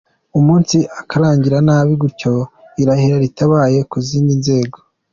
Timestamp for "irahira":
2.81-3.17